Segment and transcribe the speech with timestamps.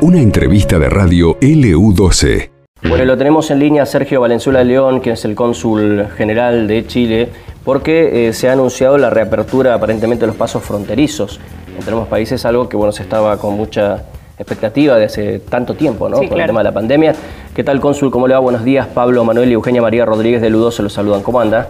[0.00, 2.50] Una entrevista de radio LU12.
[2.88, 7.28] Bueno, lo tenemos en línea Sergio Valenzuela León, que es el cónsul general de Chile,
[7.64, 11.38] porque eh, se ha anunciado la reapertura aparentemente de los pasos fronterizos
[11.76, 14.04] entre ambos países, algo que bueno se estaba con mucha
[14.38, 16.16] expectativa de hace tanto tiempo, ¿no?
[16.16, 17.14] Con el tema de la pandemia.
[17.54, 18.10] ¿Qué tal, cónsul?
[18.10, 18.40] ¿Cómo le va?
[18.40, 18.86] Buenos días.
[18.88, 21.22] Pablo, Manuel y Eugenia María Rodríguez de Ludo se los saludan.
[21.22, 21.68] ¿Cómo anda?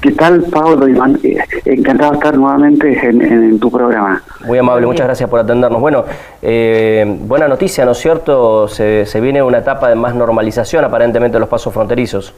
[0.00, 0.86] ¿Qué tal, Pablo?
[0.86, 4.22] Eh, encantado de estar nuevamente en, tu programa.
[4.46, 5.80] Muy amable, muchas gracias por atendernos.
[5.80, 6.04] Bueno,
[6.40, 8.68] eh, buena noticia, ¿no es cierto?
[8.68, 12.32] Se, viene una etapa de más normalización aparentemente de los pasos fronterizos.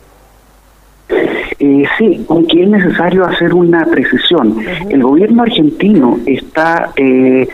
[1.59, 4.57] Eh, sí, aunque es necesario hacer una precisión.
[4.89, 7.47] El gobierno argentino está eh,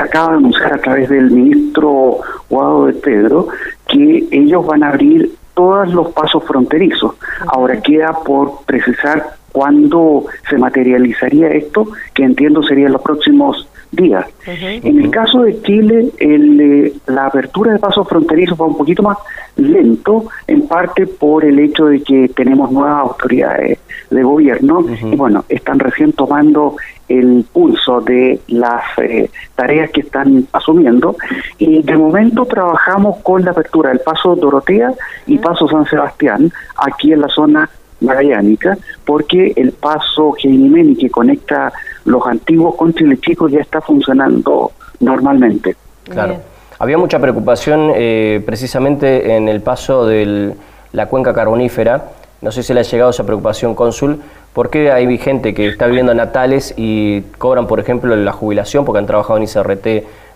[0.00, 3.48] acaba de anunciar a través del ministro Guado de Pedro
[3.88, 7.14] que ellos van a abrir todos los pasos fronterizos.
[7.46, 14.26] Ahora queda por precisar cuándo se materializaría esto, que entiendo serían los próximos días.
[14.46, 19.02] En el caso de Chile, el, eh, la apertura de pasos fronterizos va un poquito
[19.02, 19.18] más
[19.56, 23.78] lento, en parte por el hecho de que tenemos nuevas autoridades
[24.10, 26.76] de gobierno y bueno, están recién tomando
[27.08, 31.16] el pulso de las eh, tareas que están asumiendo
[31.58, 34.92] y de momento trabajamos con la apertura del paso Dorotea
[35.26, 37.68] y paso San Sebastián aquí en la zona
[38.00, 41.72] magallánica porque el paso Geinimeni que conecta
[42.04, 45.76] los antiguos con Chile Chico ya está funcionando normalmente.
[46.04, 46.36] Claro.
[46.78, 50.54] Había mucha preocupación eh, precisamente en el paso de
[50.92, 52.10] la cuenca carbonífera.
[52.40, 54.20] No sé si le ha llegado esa preocupación, cónsul,
[54.52, 58.98] porque hay gente que está viviendo en Natales y cobran, por ejemplo, la jubilación, porque
[58.98, 59.86] han trabajado en ICRT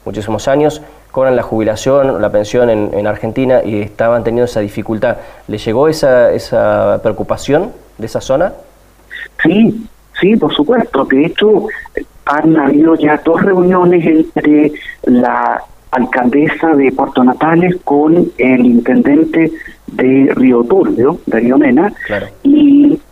[0.05, 5.17] muchísimos años, cobran la jubilación, la pensión en, Argentina y estaban teniendo esa dificultad.
[5.49, 8.53] ¿Le llegó esa, esa preocupación de esa zona?
[9.43, 9.87] Sí,
[10.21, 11.05] sí, por supuesto.
[11.05, 11.67] De hecho,
[12.27, 14.73] han habido ya dos reuniones entre
[15.05, 19.53] la alcaldesa de Puerto Natales con el intendente
[19.87, 21.93] de Río Turbio, de Río Mena,
[22.36, 22.36] y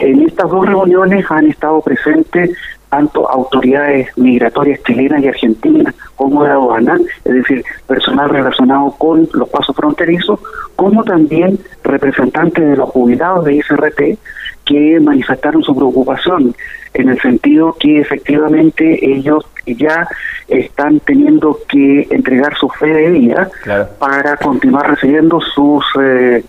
[0.04, 2.50] en estas dos reuniones han estado presentes
[2.90, 9.48] tanto autoridades migratorias chilenas y argentinas como de aduana, es decir, personal relacionado con los
[9.48, 10.38] pasos fronterizos,
[10.76, 14.18] como también representantes de los jubilados de ICRT
[14.64, 16.54] que manifestaron su preocupación
[16.94, 20.06] en el sentido que efectivamente ellos ya
[20.48, 23.50] están teniendo que entregar su fe de vida
[23.98, 26.44] para continuar recibiendo sus eh,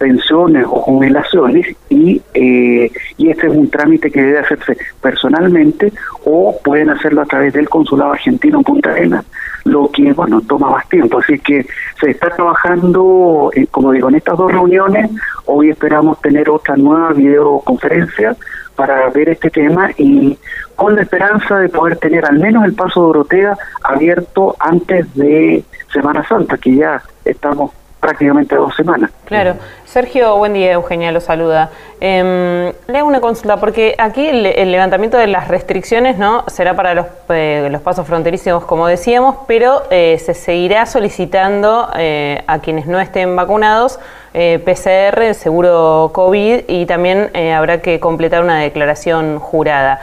[0.00, 5.92] pensiones o jubilaciones y, eh, y este es un trámite que debe hacerse personalmente
[6.24, 9.26] o pueden hacerlo a través del consulado argentino en Punta Arenas,
[9.64, 11.18] lo que bueno toma más tiempo.
[11.18, 11.66] Así que
[12.00, 15.10] se está trabajando, eh, como digo, en estas dos reuniones.
[15.44, 18.34] Hoy esperamos tener otra nueva videoconferencia
[18.76, 20.38] para ver este tema y
[20.76, 25.62] con la esperanza de poder tener al menos el paso de Dorotea abierto antes de
[25.92, 29.10] Semana Santa, que ya estamos prácticamente dos semanas.
[29.26, 29.54] Claro.
[29.84, 31.70] Sergio, buen día, Eugenia lo saluda.
[32.00, 36.94] Eh, le hago una consulta, porque aquí el, levantamiento de las restricciones no será para
[36.94, 42.86] los, eh, los pasos fronterizos, como decíamos, pero eh, se seguirá solicitando eh, a quienes
[42.86, 43.98] no estén vacunados
[44.32, 49.98] PCR, seguro COVID, y también habrá que completar una declaración jurada.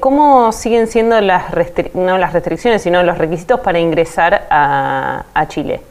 [0.00, 1.44] ¿Cómo siguen siendo las,
[1.94, 5.82] no las restricciones, sino los requisitos para ingresar a Chile?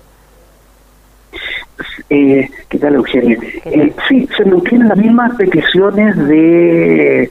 [2.09, 3.37] Eh, ¿Qué tal, Eugenia?
[3.65, 7.29] Eh, sí, se mantienen las mismas peticiones de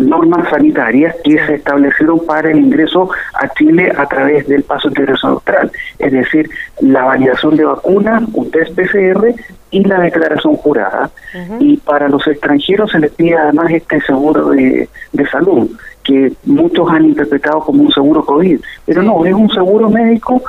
[0.00, 5.32] normas sanitarias que se establecieron para el ingreso a Chile a través del paso integración
[5.32, 6.48] austral, es decir,
[6.80, 9.34] la validación de vacunas, un test PCR
[9.70, 11.10] y la declaración jurada.
[11.58, 15.70] Y para los extranjeros se les pide además este seguro de, de salud,
[16.10, 20.42] que muchos han interpretado como un seguro COVID, pero no, es un seguro médico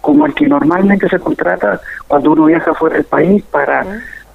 [0.00, 3.86] como el que normalmente se contrata cuando uno viaja fuera del país para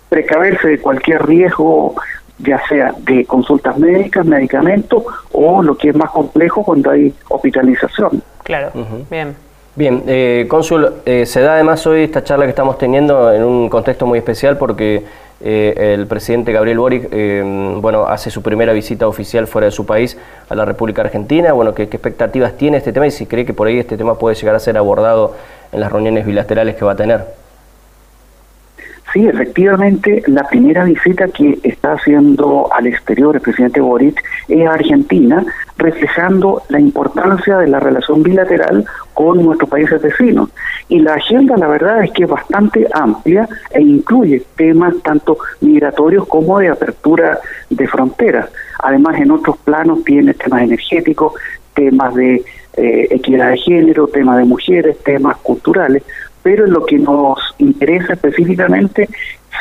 [0.10, 1.94] precaverse de cualquier riesgo,
[2.40, 8.24] ya sea de consultas médicas, medicamentos o lo que es más complejo cuando hay hospitalización.
[8.44, 8.72] Claro,
[9.12, 9.36] bien.
[9.78, 13.70] Bien, eh, cónsul, eh, se da además hoy esta charla que estamos teniendo en un
[13.70, 15.04] contexto muy especial porque
[15.40, 17.44] eh, el presidente Gabriel Boric eh,
[17.80, 20.18] bueno, hace su primera visita oficial fuera de su país
[20.50, 21.54] a la República Argentina.
[21.54, 24.18] Bueno, ¿qué, ¿qué, expectativas tiene este tema y si cree que por ahí este tema
[24.18, 25.36] puede llegar a ser abordado
[25.72, 27.47] en las reuniones bilaterales que va a tener?
[29.18, 34.74] Sí, efectivamente, la primera visita que está haciendo al exterior el presidente Boric es a
[34.74, 35.44] Argentina,
[35.76, 38.86] reflejando la importancia de la relación bilateral
[39.16, 40.52] con nuestros países vecinos.
[40.88, 46.28] Y la agenda, la verdad, es que es bastante amplia e incluye temas tanto migratorios
[46.28, 47.40] como de apertura
[47.72, 48.48] de fronteras.
[48.84, 51.34] Además, en otros planos tiene temas energéticos,
[51.74, 52.44] temas de
[52.80, 56.04] eh, equidad de género, temas de mujeres, temas culturales,
[56.48, 59.10] pero en lo que nos interesa específicamente,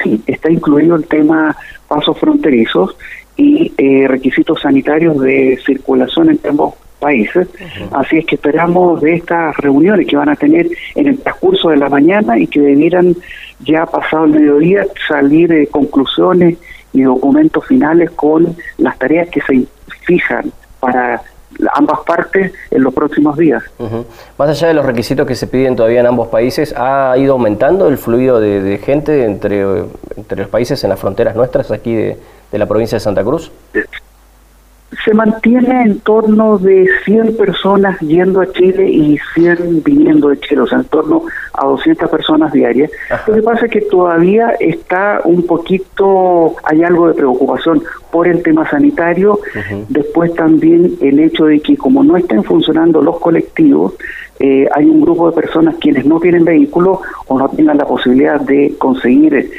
[0.01, 1.57] sí, está incluido el tema
[1.89, 2.97] pasos fronterizos
[3.37, 7.49] y eh, requisitos sanitarios de circulación entre ambos países.
[7.91, 11.79] Así es que esperamos de estas reuniones que van a tener en el transcurso de
[11.79, 13.17] la mañana y que debieran
[13.65, 16.57] ya pasado el mediodía salir de conclusiones
[16.93, 19.67] y documentos finales con las tareas que se
[20.05, 21.21] fijan para
[21.75, 23.63] ambas partes en los próximos días.
[24.39, 27.89] Más allá de los requisitos que se piden todavía en ambos países, ¿ha ido aumentando
[27.89, 29.85] el fluido de, gente entre,
[30.17, 32.17] entre los países en las fronteras nuestras aquí de,
[32.53, 33.51] de la provincia de Santa Cruz?
[35.05, 40.61] Se mantiene en torno de 100 personas yendo a Chile y 100 viniendo de Chile,
[40.63, 41.23] o sea, en torno
[41.53, 42.91] a 200 personas diarias.
[43.27, 48.43] Lo que pasa es que todavía está un poquito, hay algo de preocupación por el
[48.43, 49.41] tema sanitario,
[49.89, 53.95] después también el hecho de que como no estén funcionando los colectivos,
[54.39, 58.39] eh, hay un grupo de personas quienes no tienen vehículo o no tengan la posibilidad
[58.41, 59.51] de conseguir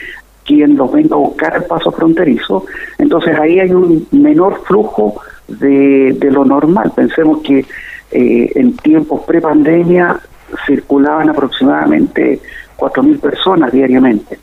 [0.48, 2.66] quien los venga a buscar el paso fronterizo,
[2.98, 6.92] entonces ahí hay un menor flujo de, de lo normal.
[6.96, 7.66] Pensemos que
[8.12, 10.20] eh, en tiempos pre-pandemia
[10.66, 12.40] circulaban aproximadamente
[12.78, 14.40] 4.000 personas diariamente.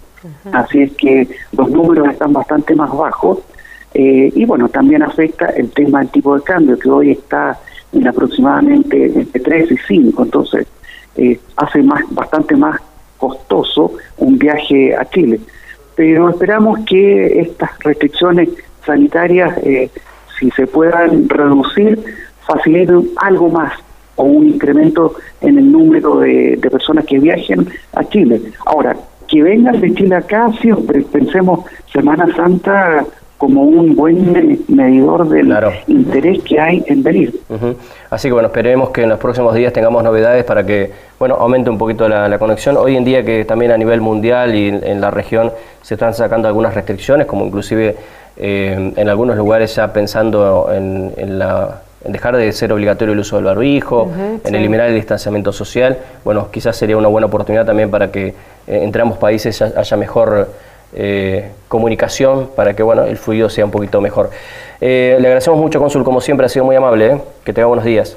[0.52, 3.40] Así es que los números están bastante más bajos
[3.92, 7.58] eh, y bueno, también afecta el tema del tipo de cambio que hoy está
[7.92, 10.66] en aproximadamente entre 3 y 5, entonces
[11.16, 12.80] eh, hace más bastante más
[13.18, 15.40] costoso un viaje a Chile
[15.96, 18.48] pero esperamos que estas restricciones
[18.84, 19.90] sanitarias, eh,
[20.38, 22.02] si se puedan reducir,
[22.46, 23.72] faciliten algo más
[24.16, 28.40] o un incremento en el número de, personas que viajen a Chile.
[28.66, 28.96] Ahora,
[29.26, 33.04] que vengan de Chile acá, siempre pensemos Semana Santa
[33.38, 35.54] como un buen medidor del
[35.86, 37.40] interés que hay en venir.
[38.10, 41.68] Así que bueno, esperemos que en los próximos días tengamos novedades para que bueno aumente
[41.68, 42.76] un poquito la, conexión.
[42.76, 45.52] Hoy en día que también a nivel mundial y en, la región
[45.82, 47.96] se están sacando algunas restricciones, como inclusive
[48.36, 53.36] eh, en algunos lugares ya pensando en, la en dejar de ser obligatorio el uso
[53.36, 54.10] del barbijo,
[54.44, 55.96] en eliminar el distanciamiento social.
[56.22, 58.34] Bueno, quizás sería una buena oportunidad también para que eh,
[58.66, 60.48] entre ambos países haya mejor
[60.94, 64.30] eh, comunicación para que bueno, el fluido sea un poquito mejor.
[64.80, 67.06] Eh, le agradecemos mucho, Cónsul, como siempre, ha sido muy amable.
[67.06, 67.20] ¿eh?
[67.44, 68.16] Que tenga buenos días.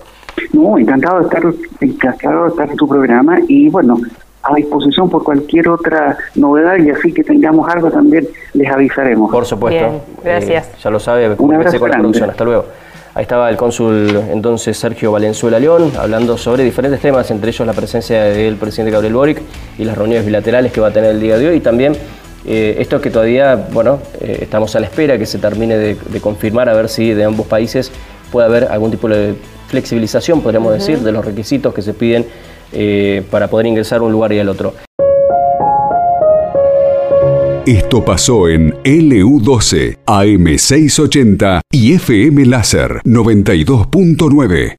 [0.54, 1.44] No, encantado de estar,
[1.82, 3.98] encantado de estar en tu programa y bueno,
[4.44, 9.32] a disposición por cualquier otra novedad y así que tengamos algo también les avisaremos.
[9.32, 10.02] Por supuesto.
[10.24, 10.70] gracias.
[10.82, 12.30] ya lo sabe, Un abrazo con la producción.
[12.30, 12.66] Hasta luego.
[13.18, 17.74] Ahí estaba el cónsul entonces Sergio Valenzuela León hablando sobre diferentes temas, entre ellos la
[17.74, 19.42] presencia del presidente Gabriel Boric
[19.80, 21.94] y las reuniones bilaterales que va a tener el día de hoy y también
[22.48, 26.70] eh, esto que todavía, bueno, eh, estamos a la espera que se termine de, confirmar
[26.70, 27.92] a ver si de ambos países
[28.32, 29.36] puede haber algún tipo de
[29.68, 32.26] flexibilización, podríamos decir, de los requisitos que se piden
[32.72, 34.74] eh, para poder ingresar a un lugar y al otro.
[37.66, 44.76] Esto pasó en LU12, AM680 y FM Láser 92.9.